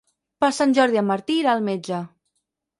[0.43, 2.03] Per Sant Jordi en Martí irà al metge.